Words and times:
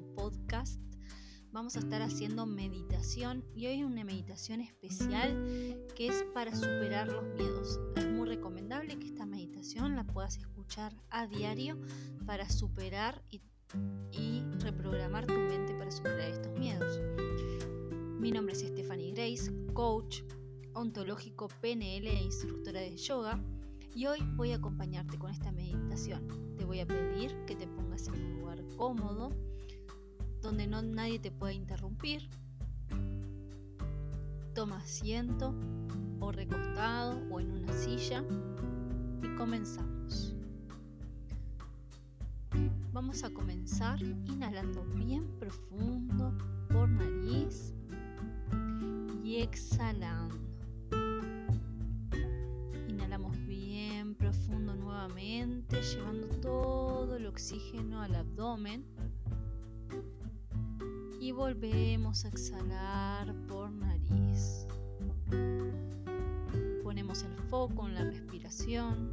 Podcast. 0.00 0.80
Vamos 1.52 1.76
a 1.76 1.80
estar 1.80 2.02
haciendo 2.02 2.46
meditación 2.46 3.44
y 3.54 3.66
hoy 3.66 3.82
una 3.82 4.04
meditación 4.04 4.60
especial 4.60 5.78
que 5.96 6.08
es 6.08 6.24
para 6.34 6.54
superar 6.54 7.08
los 7.08 7.24
miedos. 7.34 7.80
Es 7.96 8.06
muy 8.06 8.28
recomendable 8.28 8.98
que 8.98 9.06
esta 9.06 9.26
meditación 9.26 9.96
la 9.96 10.04
puedas 10.04 10.36
escuchar 10.36 10.94
a 11.10 11.26
diario 11.26 11.76
para 12.26 12.48
superar 12.48 13.22
y, 13.30 13.42
y 14.12 14.42
reprogramar 14.60 15.26
tu 15.26 15.34
mente 15.34 15.74
para 15.74 15.90
superar 15.90 16.30
estos 16.30 16.58
miedos. 16.58 17.00
Mi 18.18 18.30
nombre 18.30 18.54
es 18.54 18.60
Stephanie 18.60 19.12
Grace, 19.12 19.52
coach 19.72 20.22
ontológico 20.74 21.48
PNL 21.60 22.06
e 22.06 22.22
instructora 22.22 22.80
de 22.80 22.96
yoga 22.96 23.42
y 23.94 24.06
hoy 24.06 24.18
voy 24.36 24.52
a 24.52 24.56
acompañarte 24.56 25.18
con 25.18 25.30
esta 25.30 25.50
meditación. 25.52 26.56
Te 26.56 26.64
voy 26.64 26.80
a 26.80 26.86
pedir 26.86 27.34
que 27.46 27.56
te 27.56 27.66
pongas 27.66 28.06
en 28.08 28.14
un 28.14 28.40
lugar 28.40 28.62
cómodo, 28.76 29.30
donde 30.50 30.66
no 30.66 30.82
nadie 30.82 31.20
te 31.20 31.30
pueda 31.30 31.52
interrumpir. 31.52 32.28
Toma 34.52 34.78
asiento 34.78 35.54
o 36.18 36.32
recostado 36.32 37.20
o 37.30 37.38
en 37.38 37.52
una 37.52 37.72
silla 37.72 38.24
y 39.22 39.36
comenzamos. 39.36 40.34
Vamos 42.92 43.22
a 43.22 43.30
comenzar 43.30 44.02
inhalando 44.02 44.82
bien 44.96 45.24
profundo 45.38 46.36
por 46.68 46.88
nariz 46.88 47.72
y 49.22 49.36
exhalando. 49.36 50.40
llevando 55.80 56.26
todo 56.42 57.16
el 57.16 57.26
oxígeno 57.26 58.02
al 58.02 58.14
abdomen. 58.14 58.84
Y 61.20 61.32
volvemos 61.32 62.24
a 62.24 62.28
exhalar 62.28 63.34
por 63.46 63.70
nariz. 63.70 64.66
Ponemos 66.82 67.22
el 67.22 67.36
foco 67.50 67.86
en 67.86 67.94
la 67.94 68.04
respiración 68.04 69.10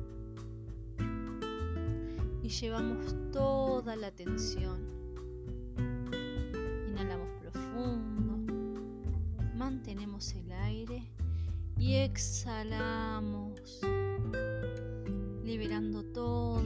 y 2.41 2.47
llevamos 2.47 3.13
toda 3.33 3.97
la 3.97 4.07
atención. 4.07 4.79
Inhalamos 6.87 7.27
profundo, 7.41 8.53
mantenemos 9.53 10.33
el 10.33 10.49
aire 10.53 11.11
y 11.77 11.95
exhalamos 11.95 13.81
liberando 15.43 16.03
toda 16.13 16.56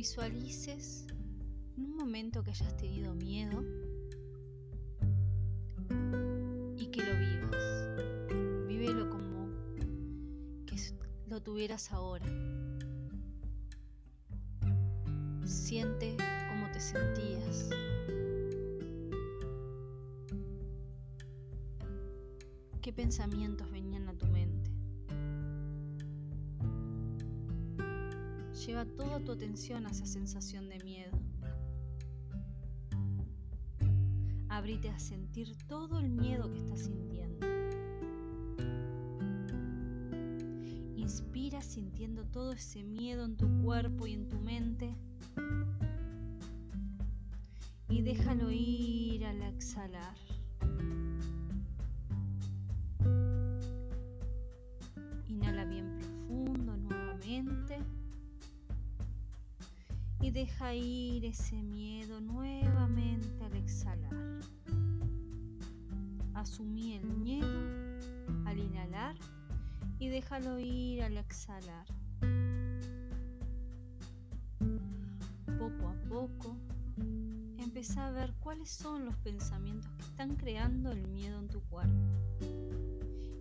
visualices 0.00 1.04
en 1.76 1.84
un 1.84 1.94
momento 1.94 2.42
que 2.42 2.52
hayas 2.52 2.74
tenido 2.78 3.12
miedo 3.12 3.62
y 6.74 6.86
que 6.86 7.02
lo 7.04 7.18
vivas. 7.18 8.66
Vívelo 8.66 9.10
como 9.10 9.50
que 10.64 10.76
lo 11.28 11.42
tuvieras 11.42 11.92
ahora. 11.92 12.24
Siente 15.44 16.16
cómo 16.48 16.70
te 16.72 16.80
sentías. 16.80 17.68
¿Qué 22.80 22.90
pensamientos 22.94 23.70
venían 23.70 23.79
Lleva 28.66 28.84
toda 28.84 29.18
tu 29.20 29.32
atención 29.32 29.86
a 29.86 29.90
esa 29.90 30.04
sensación 30.04 30.68
de 30.68 30.78
miedo. 30.84 31.18
Abrite 34.50 34.90
a 34.90 34.98
sentir 34.98 35.56
todo 35.66 35.98
el 35.98 36.10
miedo 36.10 36.52
que 36.52 36.58
estás 36.58 36.80
sintiendo. 36.80 37.46
Inspira 40.94 41.62
sintiendo 41.62 42.26
todo 42.26 42.52
ese 42.52 42.82
miedo 42.82 43.24
en 43.24 43.38
tu 43.38 43.48
cuerpo 43.62 44.06
y 44.06 44.12
en 44.12 44.28
tu 44.28 44.38
mente. 44.40 44.94
Y 47.88 48.02
déjalo 48.02 48.50
ir 48.50 49.24
al 49.24 49.42
exhalar. 49.42 50.16
Y 60.30 60.32
deja 60.32 60.72
ir 60.74 61.24
ese 61.24 61.60
miedo 61.60 62.20
nuevamente 62.20 63.44
al 63.44 63.56
exhalar. 63.56 64.14
Asumí 66.34 66.94
el 66.94 67.04
miedo 67.04 67.48
al 68.44 68.60
inhalar 68.60 69.16
y 69.98 70.06
déjalo 70.06 70.60
ir 70.60 71.02
al 71.02 71.16
exhalar. 71.16 71.84
Poco 75.58 75.88
a 75.88 75.94
poco 76.08 76.56
empieza 77.58 78.06
a 78.06 78.12
ver 78.12 78.32
cuáles 78.38 78.70
son 78.70 79.06
los 79.06 79.16
pensamientos 79.16 79.90
que 79.96 80.02
están 80.04 80.36
creando 80.36 80.92
el 80.92 81.08
miedo 81.08 81.40
en 81.40 81.48
tu 81.48 81.60
cuerpo. 81.62 81.92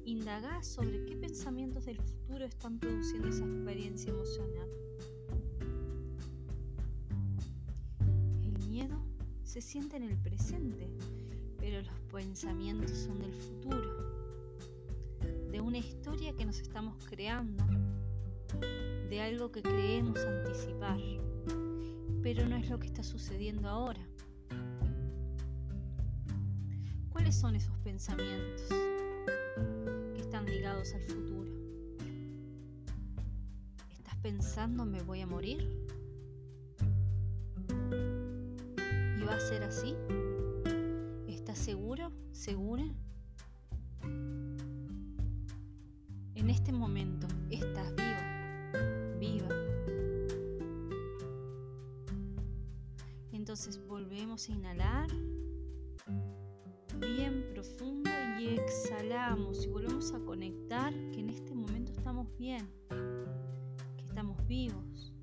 Indaga 0.06 0.64
sobre 0.64 1.06
qué 1.06 1.16
pensamientos 1.18 1.86
del 1.86 2.02
futuro 2.02 2.46
están 2.46 2.80
produciendo 2.80 3.28
esa 3.28 3.46
experiencia 3.46 4.10
emocional. 4.10 4.70
Se 9.50 9.62
siente 9.62 9.98
en 9.98 10.04
el 10.04 10.16
presente, 10.16 10.88
pero 11.58 11.82
los 11.82 12.00
pensamientos 12.12 12.92
son 12.92 13.18
del 13.18 13.34
futuro, 13.34 13.90
de 15.52 15.60
una 15.60 15.80
historia 15.80 16.36
que 16.36 16.46
nos 16.46 16.60
estamos 16.60 17.04
creando, 17.08 17.66
de 19.10 19.20
algo 19.20 19.52
que 19.52 19.64
creemos 19.64 20.20
anticipar, 20.20 21.00
pero 22.22 22.48
no 22.48 22.58
es 22.58 22.70
lo 22.70 22.78
que 22.78 22.86
está 22.86 23.02
sucediendo 23.02 23.68
ahora. 23.68 24.08
¿Cuáles 27.10 27.36
son 27.36 27.56
esos 27.56 27.76
pensamientos 27.80 28.68
que 30.14 30.22
están 30.22 30.46
ligados 30.46 30.94
al 30.94 31.02
futuro? 31.02 31.52
¿Estás 33.90 34.16
pensando 34.18 34.86
me 34.86 35.02
voy 35.02 35.22
a 35.22 35.26
morir? 35.26 35.90
Va 39.30 39.36
a 39.36 39.40
ser 39.40 39.64
así? 39.64 39.96
¿Estás 41.28 41.60
seguro? 41.60 42.12
¿Segura? 42.32 42.84
En 46.34 46.50
este 46.50 46.72
momento 46.72 47.28
estás 47.52 47.94
viva, 47.96 49.20
viva. 49.20 49.50
Entonces 53.32 53.80
volvemos 53.88 54.50
a 54.50 54.52
inhalar 54.52 55.10
bien 57.00 57.46
profundo 57.54 58.10
y 58.40 58.48
exhalamos 58.48 59.66
y 59.66 59.68
volvemos 59.68 60.12
a 60.14 60.20
conectar 60.22 60.92
que 61.12 61.20
en 61.20 61.30
este 61.30 61.54
momento 61.54 61.92
estamos 61.92 62.36
bien, 62.38 62.68
que 63.96 64.06
estamos 64.06 64.44
vivos. 64.48 65.14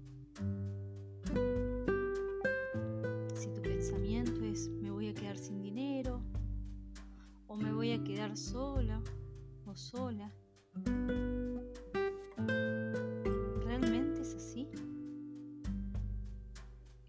Sola 8.37 9.03
o 9.65 9.75
sola. 9.75 10.31
¿Realmente 13.65 14.21
es 14.21 14.35
así? 14.35 14.69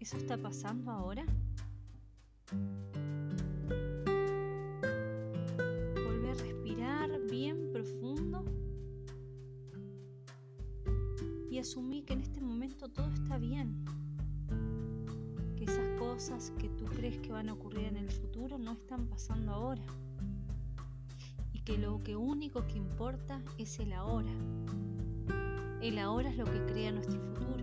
¿Eso 0.00 0.16
está 0.16 0.38
pasando 0.38 0.90
ahora? 0.90 1.26
Volver 6.06 6.30
a 6.30 6.34
respirar 6.34 7.20
bien 7.30 7.72
profundo 7.72 8.44
y 11.50 11.58
asumir 11.58 12.06
que 12.06 12.14
en 12.14 12.20
este 12.20 12.40
momento 12.40 12.88
todo 12.88 13.12
está 13.12 13.36
bien. 13.36 13.84
Que 15.56 15.64
esas 15.64 15.98
cosas 15.98 16.52
que 16.58 16.70
tú 16.70 16.86
crees 16.86 17.18
que 17.18 17.32
van 17.32 17.50
a 17.50 17.52
ocurrir 17.52 17.84
en 17.84 17.98
el 17.98 18.10
futuro 18.10 18.56
no 18.56 18.72
están 18.72 19.08
pasando 19.08 19.52
ahora 19.52 19.82
que 21.68 21.76
lo 21.76 22.02
que 22.02 22.16
único 22.16 22.66
que 22.66 22.78
importa 22.78 23.42
es 23.58 23.78
el 23.78 23.92
ahora. 23.92 24.32
El 25.82 25.98
ahora 25.98 26.30
es 26.30 26.38
lo 26.38 26.46
que 26.46 26.64
crea 26.64 26.90
nuestro 26.92 27.20
futuro. 27.20 27.62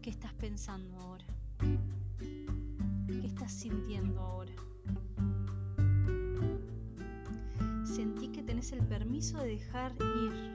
¿Qué 0.00 0.08
estás 0.08 0.32
pensando 0.34 0.96
ahora? 0.96 1.24
¿Qué 1.58 3.26
estás 3.26 3.50
sintiendo 3.50 4.20
ahora? 4.20 4.52
Sentí 7.82 8.28
que 8.28 8.44
tenés 8.44 8.70
el 8.70 8.86
permiso 8.86 9.38
de 9.38 9.48
dejar 9.48 9.92
ir. 10.22 10.54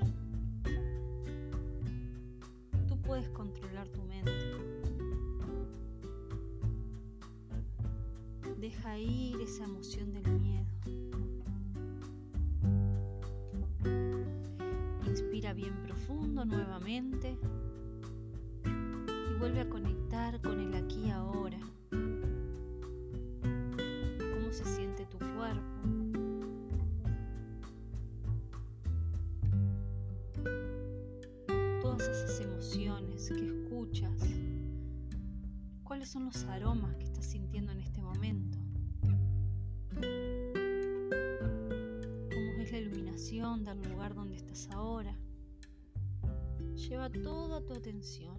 Tú 2.88 2.98
puedes 3.01 3.28
controlar 3.31 3.90
tu 3.90 4.01
mente. 4.04 4.31
Deja 8.62 8.98
ir 8.98 9.42
esa 9.42 9.66
emoción 9.66 10.13
del 10.13 10.40
miedo. 10.40 10.72
Profundo 16.13 16.45
nuevamente 16.45 17.36
y 18.65 19.33
vuelve 19.39 19.62
a 19.62 19.69
conectar 19.69 20.39
con 20.42 20.60
el 20.60 20.75
aquí 20.75 21.06
y 21.07 21.10
ahora. 21.10 21.57
¿Cómo 21.89 22.12
se 24.51 24.63
siente 24.63 25.07
tu 25.07 25.18
cuerpo? 25.18 25.63
Todas 31.81 32.07
esas 32.07 32.39
emociones 32.42 33.30
que 33.30 33.48
escuchas. 33.48 34.21
¿Cuáles 35.83 36.09
son 36.09 36.25
los 36.25 36.44
aromas 36.45 36.95
que 36.98 37.06
estás 37.06 37.25
sintiendo 37.25 37.71
en 37.71 37.80
este 37.80 38.04
momento? 38.04 38.59
¿Cómo 42.30 42.62
es 42.62 42.71
la 42.71 42.77
iluminación 42.77 43.63
del 43.63 43.81
lugar 43.89 44.13
donde 44.13 44.36
estás 44.36 44.69
ahora? 44.71 45.18
Lleva 46.75 47.09
toda 47.09 47.61
tu 47.61 47.73
atención. 47.73 48.37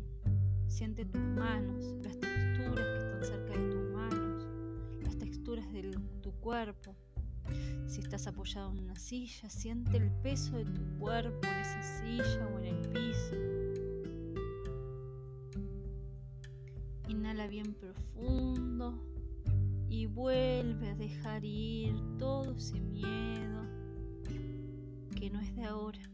Siente 0.67 1.05
tus 1.05 1.21
manos, 1.21 1.85
las 2.03 2.19
texturas 2.19 2.87
que 2.87 2.99
están 2.99 3.25
cerca 3.25 3.53
de 3.53 3.71
tus 3.71 3.91
manos, 3.93 4.47
las 5.03 5.17
texturas 5.17 5.73
de 5.73 5.97
tu 6.21 6.33
cuerpo. 6.41 6.97
Si 7.87 8.01
estás 8.01 8.27
apoyado 8.27 8.73
en 8.73 8.81
una 8.81 8.97
silla, 8.97 9.49
siente 9.49 9.99
el 9.99 10.11
peso 10.23 10.57
de 10.57 10.65
tu 10.65 10.83
cuerpo 10.99 11.47
en 11.47 11.61
esa 11.61 11.83
silla 11.83 12.49
o 12.53 12.59
en 12.59 12.67
el 12.67 12.89
piso. 12.89 13.37
Inhala 17.09 17.47
bien 17.47 17.75
profundo 17.75 18.99
y 19.89 20.07
vuelve 20.07 20.89
a 20.89 20.95
dejar 20.97 21.45
ir 21.45 21.95
todo 22.19 22.53
ese 22.53 22.81
miedo 22.81 23.63
que 25.15 25.31
no 25.31 25.41
es 25.41 25.55
de 25.55 25.65
ahora. 25.65 26.14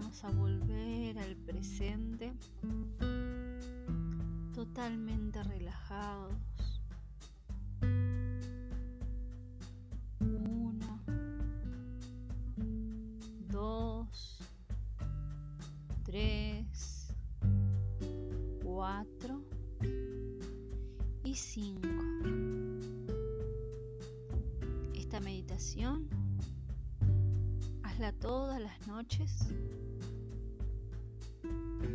vamos 0.00 0.24
a 0.24 0.30
volver 0.30 1.18
al 1.18 1.36
presente 1.36 2.32
totalmente 4.54 5.42
relajados. 5.42 6.32
1, 10.20 11.00
2, 13.50 14.38
3, 16.04 17.14
4 18.62 19.42
y 21.24 21.34
5. 21.34 21.88
meditación, 25.20 26.08
hazla 27.82 28.12
todas 28.12 28.58
las 28.58 28.86
noches 28.86 29.52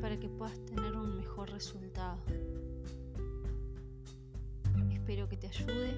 para 0.06 0.20
que 0.20 0.30
puedas 0.30 0.64
tener 0.66 0.96
un 0.96 1.18
mejor 1.18 1.50
resultado. 1.50 2.20
Espero 4.92 5.28
que 5.28 5.36
te 5.36 5.48
ayude. 5.48 5.96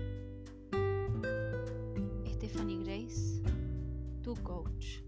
Stephanie 2.26 2.86
Grace, 2.86 3.42
tu 4.24 4.34
coach. 4.44 5.02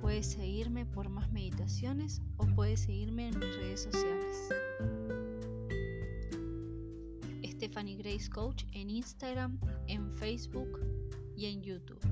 Puedes 0.00 0.26
seguirme 0.26 0.86
por 0.86 1.08
más 1.08 1.32
meditaciones 1.32 2.22
o 2.36 2.46
puedes 2.54 2.82
seguirme 2.82 3.26
en 3.26 3.40
mis 3.40 3.56
redes 3.56 3.80
sociales. 3.80 4.48
Stephanie 7.44 7.96
Grace 7.96 8.30
Coach 8.30 8.66
en 8.70 8.88
Instagram, 8.88 9.58
en 9.88 10.08
Facebook 10.12 10.78
y 11.34 11.46
en 11.46 11.60
YouTube. 11.60 12.11